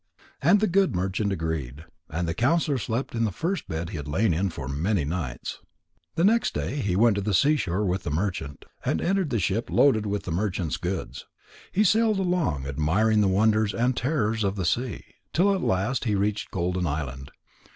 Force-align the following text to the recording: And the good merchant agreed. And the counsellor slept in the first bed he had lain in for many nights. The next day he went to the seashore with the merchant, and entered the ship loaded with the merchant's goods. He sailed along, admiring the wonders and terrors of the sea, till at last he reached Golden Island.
And 0.41 0.61
the 0.61 0.65
good 0.67 0.95
merchant 0.95 1.31
agreed. 1.31 1.85
And 2.09 2.27
the 2.27 2.33
counsellor 2.33 2.79
slept 2.79 3.13
in 3.13 3.23
the 3.23 3.31
first 3.31 3.67
bed 3.67 3.91
he 3.91 3.97
had 3.97 4.07
lain 4.07 4.33
in 4.33 4.49
for 4.49 4.67
many 4.67 5.05
nights. 5.05 5.59
The 6.15 6.23
next 6.23 6.55
day 6.55 6.77
he 6.77 6.95
went 6.95 7.17
to 7.17 7.21
the 7.21 7.35
seashore 7.35 7.85
with 7.85 8.01
the 8.01 8.09
merchant, 8.09 8.65
and 8.83 8.99
entered 8.99 9.29
the 9.29 9.37
ship 9.37 9.69
loaded 9.69 10.07
with 10.07 10.23
the 10.23 10.31
merchant's 10.31 10.77
goods. 10.77 11.27
He 11.71 11.83
sailed 11.83 12.17
along, 12.17 12.65
admiring 12.65 13.21
the 13.21 13.27
wonders 13.27 13.75
and 13.75 13.95
terrors 13.95 14.43
of 14.43 14.55
the 14.55 14.65
sea, 14.65 15.03
till 15.33 15.53
at 15.53 15.61
last 15.61 16.05
he 16.05 16.15
reached 16.15 16.49
Golden 16.49 16.87
Island. 16.87 17.29